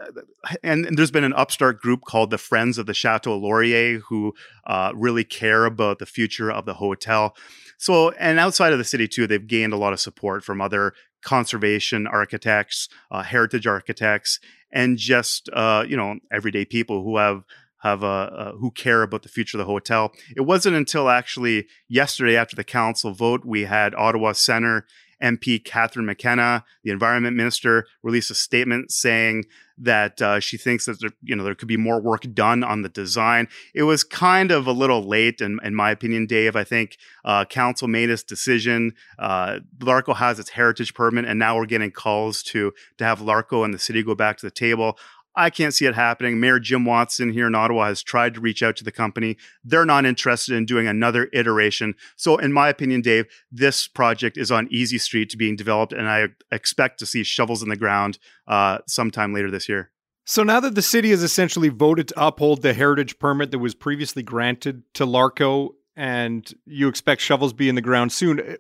and, 0.62 0.87
and, 0.87 0.97
there's 0.97 1.11
been 1.11 1.25
an 1.25 1.33
upstart 1.33 1.81
group 1.81 2.03
called 2.07 2.31
the 2.31 2.38
Friends 2.38 2.79
of 2.79 2.87
the 2.87 2.95
Chateau 2.95 3.37
Laurier, 3.37 3.99
who 4.09 4.35
uh, 4.69 4.93
really 4.95 5.25
care 5.25 5.65
about 5.65 5.99
the 5.99 6.07
future 6.07 6.53
of 6.53 6.65
the 6.65 6.75
hotel. 6.75 7.37
So, 7.77 8.11
and 8.12 8.38
outside 8.38 8.73
of 8.73 8.79
the 8.79 8.85
city 8.85 9.09
too, 9.09 9.27
they've 9.27 9.45
gained 9.45 9.73
a 9.73 9.77
lot 9.77 9.93
of 9.93 9.99
support 9.99 10.45
from 10.45 10.61
other 10.61 10.95
conservation 11.23 12.07
architects, 12.07 12.88
uh, 13.11 13.23
heritage 13.23 13.67
architects, 13.67 14.38
and 14.71 14.99
just 14.99 15.49
uh, 15.53 15.85
you 15.87 15.97
know 15.97 16.17
everyday 16.31 16.65
people 16.65 17.03
who 17.03 17.17
have 17.17 17.45
have 17.79 18.03
uh, 18.03 18.07
uh, 18.07 18.53
who 18.53 18.71
care 18.71 19.03
about 19.03 19.23
the 19.23 19.29
future 19.29 19.57
of 19.57 19.61
the 19.61 19.71
hotel. 19.71 20.13
It 20.37 20.43
wasn't 20.43 20.77
until 20.77 21.09
actually 21.09 21.67
yesterday 21.89 22.37
after 22.37 22.57
the 22.57 22.65
council 22.65 23.13
vote 23.13 23.45
we 23.45 23.65
had 23.65 23.95
Ottawa 23.95 24.33
Center 24.33 24.87
MP 25.23 25.63
Catherine 25.63 26.07
McKenna, 26.07 26.65
the 26.83 26.91
environment 26.91 27.37
minister, 27.37 27.87
released 28.03 28.31
a 28.31 28.35
statement 28.35 28.93
saying 28.93 29.45
that 29.81 30.21
uh, 30.21 30.41
she 30.41 30.57
thinks 30.57 30.87
that 30.87 31.01
there, 31.01 31.11
you 31.23 31.37
know 31.37 31.45
there 31.45 31.55
could 31.55 31.69
be 31.69 31.77
more 31.77 32.01
work 32.01 32.23
done 32.35 32.65
on 32.65 32.83
the 32.83 32.89
design. 32.89 33.49
It 33.75 33.85
was 33.85 34.05
kind 34.05 34.51
of 34.51 34.67
a 34.67 34.73
little 34.73 35.03
late, 35.03 35.41
in, 35.41 35.61
in 35.63 35.75
my 35.75 35.91
opinion, 35.91 36.27
Dave. 36.27 36.57
I 36.57 36.65
think 36.65 36.97
uh, 37.25 37.45
council 37.45 37.89
made 37.89 38.11
its 38.11 38.23
decision. 38.23 38.93
Uh, 39.19 39.61
Larco 39.79 40.17
has 40.17 40.39
its 40.39 40.51
heritage 40.51 40.95
permit, 40.95 41.25
and 41.25 41.39
now 41.39 41.57
we're 41.57 41.67
getting 41.67 41.91
calls 41.91 42.43
to 42.45 42.73
to 42.99 43.05
have 43.05 43.21
Larco 43.21 43.65
and 43.65 43.73
the 43.73 43.79
city 43.79 44.03
go 44.03 44.15
back 44.15 44.37
to 44.39 44.47
the 44.47 44.51
table. 44.51 44.99
I 45.38 45.50
can't 45.50 45.73
see 45.73 45.87
it 45.87 45.95
happening. 45.95 46.40
Mayor 46.40 46.59
Jim 46.59 46.85
Watson 46.85 47.30
here 47.33 47.47
in 47.47 47.54
Ottawa 47.54 47.87
has 47.87 48.02
tried 48.02 48.35
to 48.35 48.40
reach 48.40 48.62
out 48.62 48.76
to 48.76 48.85
the 48.85 48.92
company. 48.92 49.37
They're 49.62 49.87
not 49.87 50.04
interested 50.04 50.57
in 50.57 50.66
doing 50.66 50.88
another 50.88 51.30
iteration. 51.33 51.95
So, 52.16 52.37
in 52.37 52.52
my 52.52 52.68
opinion, 52.68 53.02
Dave, 53.02 53.26
this 53.52 53.87
project 53.87 54.37
is 54.37 54.50
on 54.50 54.66
easy 54.71 54.99
street 54.99 55.30
to 55.30 55.37
being 55.37 55.54
developed, 55.54 55.92
and 55.92 56.09
I 56.09 56.28
expect 56.50 56.99
to 56.99 57.07
see 57.07 57.23
shovels 57.23 57.62
in 57.62 57.68
the 57.68 57.76
ground 57.76 58.18
uh, 58.49 58.78
sometime 58.87 59.33
later 59.33 59.50
this 59.50 59.68
year. 59.68 59.92
So 60.25 60.42
now 60.42 60.61
that 60.61 60.75
the 60.75 60.83
city 60.83 61.09
has 61.09 61.23
essentially 61.23 61.71
voted 61.71 62.09
to 62.09 62.26
uphold 62.26 62.61
the 62.61 62.75
heritage 62.75 63.18
permit 63.18 63.50
that 63.50 63.61
was 63.61 63.75
previously 63.75 64.23
granted 64.23 64.83
to 64.92 65.07
Larco, 65.07 65.71
and 65.97 66.52
you 66.66 66.87
expect 66.88 67.23
shovels 67.23 67.54
be 67.54 67.71
in 67.71 67.76
the 67.76 67.80
ground 67.80 68.12
soon, 68.12 68.59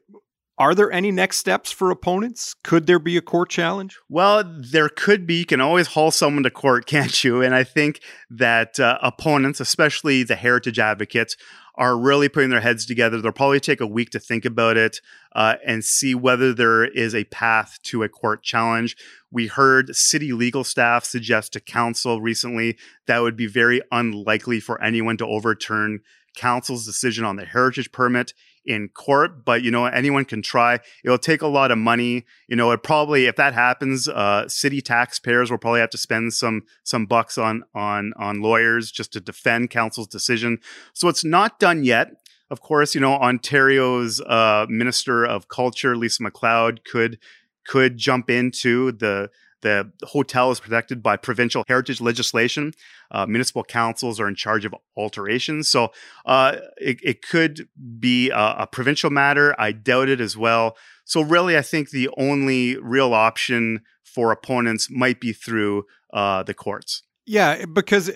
are 0.58 0.74
there 0.74 0.90
any 0.90 1.12
next 1.12 1.38
steps 1.38 1.70
for 1.70 1.90
opponents? 1.90 2.54
Could 2.64 2.86
there 2.86 2.98
be 2.98 3.16
a 3.16 3.22
court 3.22 3.48
challenge? 3.48 3.96
Well, 4.08 4.42
there 4.44 4.88
could 4.88 5.26
be. 5.26 5.36
You 5.36 5.46
can 5.46 5.60
always 5.60 5.88
haul 5.88 6.10
someone 6.10 6.42
to 6.42 6.50
court, 6.50 6.86
can't 6.86 7.22
you? 7.22 7.42
And 7.42 7.54
I 7.54 7.64
think 7.64 8.00
that 8.28 8.80
uh, 8.80 8.98
opponents, 9.00 9.60
especially 9.60 10.24
the 10.24 10.36
heritage 10.36 10.78
advocates, 10.78 11.36
are 11.76 11.96
really 11.96 12.28
putting 12.28 12.50
their 12.50 12.60
heads 12.60 12.84
together. 12.84 13.20
They'll 13.20 13.30
probably 13.30 13.60
take 13.60 13.80
a 13.80 13.86
week 13.86 14.10
to 14.10 14.18
think 14.18 14.44
about 14.44 14.76
it 14.76 15.00
uh, 15.36 15.54
and 15.64 15.84
see 15.84 16.12
whether 16.12 16.52
there 16.52 16.84
is 16.84 17.14
a 17.14 17.22
path 17.24 17.78
to 17.84 18.02
a 18.02 18.08
court 18.08 18.42
challenge. 18.42 18.96
We 19.30 19.46
heard 19.46 19.94
city 19.94 20.32
legal 20.32 20.64
staff 20.64 21.04
suggest 21.04 21.52
to 21.52 21.60
council 21.60 22.20
recently 22.20 22.76
that 23.06 23.20
would 23.20 23.36
be 23.36 23.46
very 23.46 23.80
unlikely 23.92 24.58
for 24.58 24.82
anyone 24.82 25.18
to 25.18 25.26
overturn 25.26 26.00
council's 26.36 26.84
decision 26.84 27.24
on 27.24 27.36
the 27.36 27.44
heritage 27.44 27.92
permit 27.92 28.32
in 28.68 28.88
court, 28.90 29.44
but 29.44 29.62
you 29.62 29.70
know, 29.70 29.86
anyone 29.86 30.24
can 30.24 30.42
try. 30.42 30.78
It'll 31.02 31.18
take 31.18 31.42
a 31.42 31.46
lot 31.46 31.70
of 31.70 31.78
money. 31.78 32.26
You 32.46 32.56
know, 32.56 32.70
it 32.70 32.82
probably 32.82 33.26
if 33.26 33.36
that 33.36 33.54
happens, 33.54 34.06
uh, 34.06 34.48
city 34.48 34.80
taxpayers 34.80 35.50
will 35.50 35.58
probably 35.58 35.80
have 35.80 35.90
to 35.90 35.98
spend 35.98 36.34
some 36.34 36.62
some 36.84 37.06
bucks 37.06 37.38
on 37.38 37.64
on 37.74 38.12
on 38.16 38.42
lawyers 38.42 38.92
just 38.92 39.12
to 39.14 39.20
defend 39.20 39.70
council's 39.70 40.06
decision. 40.06 40.58
So 40.92 41.08
it's 41.08 41.24
not 41.24 41.58
done 41.58 41.82
yet. 41.82 42.12
Of 42.50 42.60
course, 42.60 42.94
you 42.94 43.00
know, 43.00 43.14
Ontario's 43.14 44.20
uh, 44.20 44.66
Minister 44.68 45.24
of 45.24 45.48
Culture, 45.48 45.96
Lisa 45.96 46.22
MacLeod 46.22 46.84
could 46.84 47.18
could 47.66 47.96
jump 47.96 48.30
into 48.30 48.92
the 48.92 49.30
the 49.62 49.90
hotel 50.04 50.50
is 50.50 50.60
protected 50.60 51.02
by 51.02 51.16
provincial 51.16 51.64
heritage 51.66 52.00
legislation. 52.00 52.72
Uh, 53.10 53.26
municipal 53.26 53.64
councils 53.64 54.20
are 54.20 54.28
in 54.28 54.34
charge 54.34 54.64
of 54.64 54.74
alterations. 54.96 55.68
So 55.68 55.88
uh, 56.26 56.56
it, 56.76 56.98
it, 57.02 57.22
could 57.22 57.68
be 57.98 58.30
a, 58.30 58.56
a, 58.60 58.66
provincial 58.66 59.10
matter. 59.10 59.54
I 59.58 59.72
doubt 59.72 60.08
it 60.08 60.20
as 60.20 60.36
well. 60.36 60.76
So, 61.04 61.22
really, 61.22 61.56
I 61.56 61.62
think 61.62 61.90
the 61.90 62.10
only 62.18 62.76
real 62.76 63.14
option 63.14 63.80
for 64.04 64.30
opponents 64.30 64.88
might 64.90 65.20
be 65.20 65.32
through 65.32 65.86
uh, 66.12 66.42
the 66.42 66.52
courts. 66.52 67.02
Yeah, 67.24 67.64
because 67.64 68.10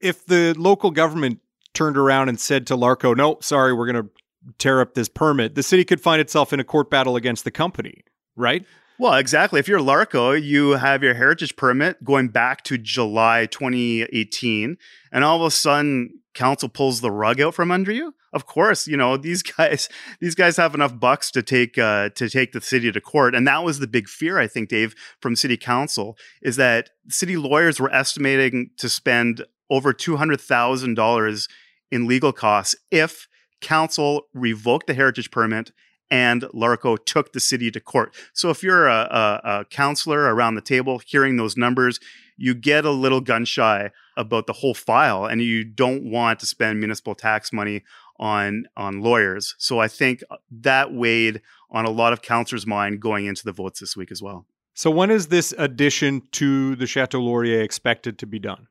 if 0.00 0.24
the 0.26 0.54
local 0.56 0.90
government 0.90 1.40
turned 1.74 1.96
around 1.96 2.28
and 2.28 2.38
said 2.38 2.66
to 2.68 2.76
Larco, 2.76 3.16
no, 3.16 3.38
sorry, 3.40 3.72
we're 3.72 3.90
going 3.90 4.04
to 4.04 4.10
tear 4.58 4.80
up 4.80 4.94
this 4.94 5.08
permit, 5.08 5.54
the 5.54 5.62
city 5.62 5.84
could 5.84 6.00
find 6.00 6.20
itself 6.20 6.52
in 6.52 6.60
a 6.60 6.64
court 6.64 6.90
battle 6.90 7.16
against 7.16 7.44
the 7.44 7.50
company, 7.50 8.04
right? 8.36 8.64
Well, 8.98 9.14
exactly. 9.14 9.60
If 9.60 9.68
you're 9.68 9.78
Larco, 9.78 10.40
you 10.42 10.70
have 10.72 11.02
your 11.02 11.12
heritage 11.12 11.56
permit 11.56 12.02
going 12.02 12.28
back 12.28 12.64
to 12.64 12.78
July 12.78 13.44
2018, 13.44 14.78
and 15.12 15.24
all 15.24 15.36
of 15.36 15.46
a 15.46 15.50
sudden, 15.50 16.20
council 16.32 16.70
pulls 16.70 17.02
the 17.02 17.10
rug 17.10 17.38
out 17.38 17.54
from 17.54 17.70
under 17.70 17.92
you. 17.92 18.14
Of 18.32 18.46
course, 18.46 18.86
you 18.86 18.96
know 18.96 19.16
these 19.18 19.42
guys. 19.42 19.90
These 20.20 20.34
guys 20.34 20.56
have 20.56 20.74
enough 20.74 20.98
bucks 20.98 21.30
to 21.32 21.42
take 21.42 21.76
uh, 21.76 22.08
to 22.10 22.30
take 22.30 22.52
the 22.52 22.60
city 22.62 22.90
to 22.90 23.00
court, 23.00 23.34
and 23.34 23.46
that 23.46 23.64
was 23.64 23.80
the 23.80 23.86
big 23.86 24.08
fear 24.08 24.38
I 24.38 24.46
think, 24.46 24.70
Dave, 24.70 24.94
from 25.20 25.36
city 25.36 25.58
council, 25.58 26.16
is 26.40 26.56
that 26.56 26.88
city 27.08 27.36
lawyers 27.36 27.78
were 27.78 27.92
estimating 27.92 28.70
to 28.78 28.88
spend 28.88 29.44
over 29.68 29.92
two 29.92 30.16
hundred 30.16 30.40
thousand 30.40 30.94
dollars 30.94 31.48
in 31.90 32.06
legal 32.06 32.32
costs 32.32 32.74
if 32.90 33.28
council 33.60 34.26
revoked 34.32 34.86
the 34.86 34.94
heritage 34.94 35.30
permit 35.30 35.72
and 36.10 36.42
Larco 36.54 36.96
took 37.04 37.32
the 37.32 37.40
city 37.40 37.70
to 37.70 37.80
court. 37.80 38.14
So 38.32 38.50
if 38.50 38.62
you're 38.62 38.86
a, 38.86 39.40
a, 39.44 39.60
a 39.60 39.64
councillor 39.66 40.20
around 40.20 40.54
the 40.54 40.60
table 40.60 41.00
hearing 41.04 41.36
those 41.36 41.56
numbers, 41.56 41.98
you 42.36 42.54
get 42.54 42.84
a 42.84 42.90
little 42.90 43.20
gun 43.20 43.44
shy 43.44 43.90
about 44.16 44.46
the 44.46 44.52
whole 44.52 44.74
file 44.74 45.24
and 45.24 45.42
you 45.42 45.64
don't 45.64 46.10
want 46.10 46.40
to 46.40 46.46
spend 46.46 46.78
municipal 46.78 47.14
tax 47.14 47.52
money 47.52 47.82
on 48.18 48.66
on 48.76 49.00
lawyers. 49.00 49.54
So 49.58 49.78
I 49.78 49.88
think 49.88 50.22
uh, 50.30 50.36
that 50.50 50.92
weighed 50.92 51.42
on 51.70 51.84
a 51.84 51.90
lot 51.90 52.12
of 52.12 52.22
councillors' 52.22 52.66
mind 52.66 53.00
going 53.00 53.26
into 53.26 53.44
the 53.44 53.52
votes 53.52 53.80
this 53.80 53.96
week 53.96 54.10
as 54.10 54.22
well. 54.22 54.46
So 54.74 54.90
when 54.90 55.10
is 55.10 55.28
this 55.28 55.54
addition 55.56 56.22
to 56.32 56.76
the 56.76 56.86
Chateau 56.86 57.20
Laurier 57.20 57.62
expected 57.62 58.18
to 58.18 58.26
be 58.26 58.38
done? 58.38 58.68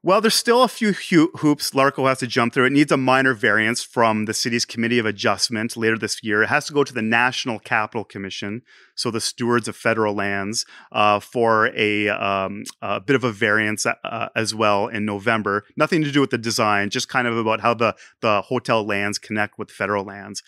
Well, 0.00 0.20
there's 0.20 0.34
still 0.34 0.62
a 0.62 0.68
few 0.68 0.92
hoops 0.92 1.72
Larco 1.72 2.08
has 2.08 2.20
to 2.20 2.28
jump 2.28 2.54
through. 2.54 2.66
It 2.66 2.72
needs 2.72 2.92
a 2.92 2.96
minor 2.96 3.34
variance 3.34 3.82
from 3.82 4.26
the 4.26 4.34
city's 4.34 4.64
Committee 4.64 5.00
of 5.00 5.06
Adjustment 5.06 5.76
later 5.76 5.98
this 5.98 6.22
year. 6.22 6.44
It 6.44 6.50
has 6.50 6.66
to 6.66 6.72
go 6.72 6.84
to 6.84 6.94
the 6.94 7.02
National 7.02 7.58
Capital 7.58 8.04
Commission, 8.04 8.62
so 8.94 9.10
the 9.10 9.20
stewards 9.20 9.66
of 9.66 9.74
federal 9.74 10.14
lands, 10.14 10.64
uh, 10.92 11.18
for 11.18 11.72
a, 11.76 12.10
um, 12.10 12.62
a, 12.80 13.00
bit 13.00 13.16
of 13.16 13.24
a 13.24 13.32
variance 13.32 13.86
uh, 13.86 14.28
as 14.36 14.54
well 14.54 14.86
in 14.86 15.04
November. 15.04 15.64
Nothing 15.76 16.04
to 16.04 16.12
do 16.12 16.20
with 16.20 16.30
the 16.30 16.38
design, 16.38 16.90
just 16.90 17.08
kind 17.08 17.26
of 17.26 17.36
about 17.36 17.60
how 17.60 17.74
the, 17.74 17.96
the 18.20 18.42
hotel 18.42 18.86
lands 18.86 19.18
connect 19.18 19.58
with 19.58 19.68
federal 19.68 20.04
lands. 20.04 20.44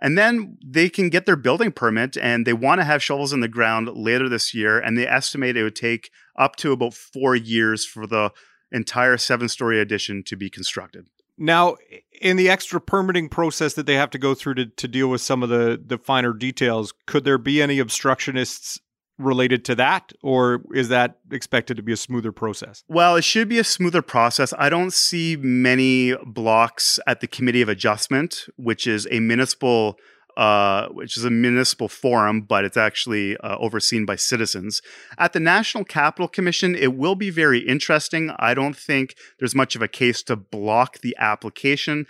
And 0.00 0.18
then 0.18 0.58
they 0.62 0.90
can 0.90 1.08
get 1.08 1.24
their 1.24 1.36
building 1.36 1.72
permit 1.72 2.18
and 2.18 2.44
they 2.44 2.52
want 2.52 2.80
to 2.80 2.84
have 2.84 3.02
shovels 3.02 3.32
in 3.32 3.40
the 3.40 3.48
ground 3.48 3.88
later 3.94 4.28
this 4.28 4.52
year. 4.52 4.78
And 4.78 4.98
they 4.98 5.06
estimate 5.06 5.56
it 5.56 5.62
would 5.62 5.76
take 5.76 6.10
up 6.36 6.56
to 6.56 6.72
about 6.72 6.92
four 6.92 7.36
years 7.36 7.86
for 7.86 8.06
the 8.06 8.32
entire 8.72 9.16
seven 9.16 9.48
story 9.48 9.80
addition 9.80 10.22
to 10.24 10.36
be 10.36 10.50
constructed. 10.50 11.06
Now, 11.38 11.76
in 12.20 12.36
the 12.36 12.50
extra 12.50 12.80
permitting 12.80 13.28
process 13.28 13.74
that 13.74 13.86
they 13.86 13.94
have 13.94 14.10
to 14.10 14.18
go 14.18 14.34
through 14.34 14.54
to, 14.54 14.66
to 14.66 14.88
deal 14.88 15.08
with 15.08 15.20
some 15.20 15.42
of 15.42 15.48
the, 15.48 15.80
the 15.84 15.98
finer 15.98 16.32
details, 16.32 16.92
could 17.06 17.24
there 17.24 17.38
be 17.38 17.62
any 17.62 17.78
obstructionists 17.78 18.78
related 19.18 19.64
to 19.66 19.74
that, 19.76 20.12
or 20.22 20.62
is 20.74 20.88
that 20.88 21.18
expected 21.30 21.76
to 21.76 21.82
be 21.82 21.92
a 21.92 21.96
smoother 21.96 22.32
process? 22.32 22.82
Well, 22.88 23.16
it 23.16 23.24
should 23.24 23.48
be 23.48 23.58
a 23.58 23.64
smoother 23.64 24.02
process. 24.02 24.52
I 24.58 24.68
don't 24.68 24.92
see 24.92 25.36
many 25.36 26.14
blocks 26.24 26.98
at 27.06 27.20
the 27.20 27.26
Committee 27.26 27.62
of 27.62 27.68
Adjustment, 27.68 28.46
which 28.56 28.86
is 28.86 29.06
a 29.10 29.20
municipal 29.20 29.96
uh, 30.36 30.88
which 30.88 31.16
is 31.16 31.24
a 31.24 31.30
municipal 31.30 31.88
forum, 31.88 32.42
but 32.42 32.64
it's 32.64 32.76
actually 32.76 33.36
uh, 33.38 33.56
overseen 33.58 34.06
by 34.06 34.16
citizens. 34.16 34.82
At 35.18 35.32
the 35.32 35.40
National 35.40 35.84
Capital 35.84 36.28
Commission, 36.28 36.74
it 36.74 36.94
will 36.94 37.14
be 37.14 37.30
very 37.30 37.60
interesting. 37.60 38.30
I 38.38 38.54
don't 38.54 38.76
think 38.76 39.16
there's 39.38 39.54
much 39.54 39.76
of 39.76 39.82
a 39.82 39.88
case 39.88 40.22
to 40.24 40.36
block 40.36 41.00
the 41.00 41.14
application, 41.18 42.06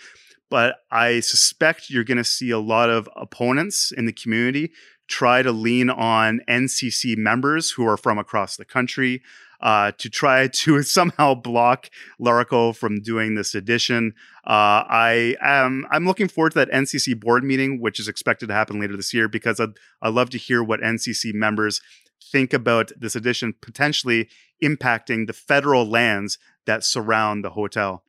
but 0.51 0.77
I 0.91 1.21
suspect 1.21 1.91
you're 1.91 2.05
going 2.05 2.19
to 2.19 2.25
see 2.25 2.51
a 2.51 2.59
lot 2.59 2.91
of 2.91 3.09
opponents 3.17 3.91
in 3.91 4.07
the 4.07 4.13
community 4.13 4.73
try 5.09 5.43
to 5.43 5.53
lean 5.53 5.91
on 5.91 6.41
NCC 6.49 7.17
members 7.17 7.73
who 7.73 7.87
are 7.87 7.97
from 7.97 8.19
across 8.19 8.57
the 8.57 8.65
country 8.65 9.23
uh, 9.63 9.93
to 9.99 10.11
try 10.11 10.49
to 10.49 10.83
somehow 10.83 11.35
block 11.35 11.89
Larco 12.21 12.75
from 12.75 13.01
doing 13.01 13.35
this 13.35 13.55
edition. 13.55 14.15
Uh, 14.47 14.85
I 14.89 15.37
am 15.41 15.87
I'm 15.91 16.07
looking 16.07 16.29
forward 16.29 16.53
to 16.53 16.59
that 16.61 16.71
NCC 16.71 17.19
board 17.19 17.45
meeting, 17.45 17.81
which 17.81 18.01
is 18.01 18.09
expected 18.09 18.49
to 18.49 18.55
happen 18.55 18.81
later 18.81 18.97
this 18.97 19.15
year, 19.15 19.29
because 19.29 19.61
I'd, 19.61 19.71
I'd 20.03 20.15
love 20.15 20.31
to 20.31 20.39
hear 20.39 20.63
what 20.63 20.81
NCC 20.81 21.33
members 21.33 21.81
think 22.21 22.53
about 22.53 22.93
this 22.99 23.15
edition 23.15 23.55
potentially 23.61 24.29
impacting 24.63 25.27
the 25.27 25.33
federal 25.33 25.89
lands 25.89 26.39
that 26.67 26.85
surround 26.85 27.45
the 27.45 27.51
hotel. 27.51 28.05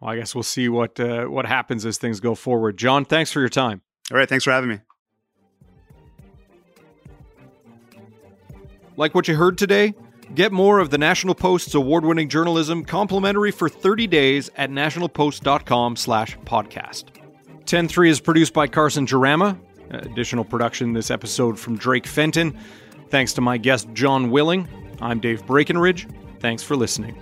Well, 0.00 0.10
I 0.10 0.16
guess 0.16 0.34
we'll 0.34 0.42
see 0.42 0.68
what 0.68 0.98
uh, 1.00 1.24
what 1.26 1.46
happens 1.46 1.84
as 1.86 1.98
things 1.98 2.20
go 2.20 2.34
forward. 2.34 2.76
Jon, 2.76 3.04
thanks 3.04 3.32
for 3.32 3.40
your 3.40 3.48
time. 3.48 3.82
All 4.10 4.18
right, 4.18 4.28
thanks 4.28 4.44
for 4.44 4.52
having 4.52 4.70
me. 4.70 4.80
Like 8.96 9.14
what 9.14 9.28
you 9.28 9.36
heard 9.36 9.58
today? 9.58 9.94
Get 10.34 10.52
more 10.52 10.80
of 10.80 10.90
the 10.90 10.98
National 10.98 11.34
Post's 11.34 11.74
award-winning 11.74 12.28
journalism 12.28 12.84
complimentary 12.84 13.50
for 13.52 13.68
30 13.68 14.06
days 14.06 14.50
at 14.56 14.70
nationalpost.com 14.70 15.96
slash 15.96 16.36
podcast. 16.40 17.04
10-3 17.64 18.08
is 18.08 18.20
produced 18.20 18.52
by 18.52 18.66
Carson 18.66 19.06
Jerema. 19.06 19.58
Additional 19.90 20.44
production 20.44 20.92
this 20.92 21.10
episode 21.10 21.58
from 21.58 21.76
Drake 21.76 22.06
Fenton. 22.06 22.56
Thanks 23.08 23.32
to 23.34 23.40
my 23.40 23.56
guest 23.56 23.88
Jon 23.92 24.30
Willing. 24.30 24.68
I'm 25.00 25.20
Dave 25.20 25.46
Breakenridge. 25.46 26.10
Thanks 26.40 26.62
for 26.62 26.76
listening. 26.76 27.16